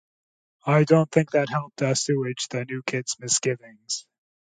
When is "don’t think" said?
0.83-1.29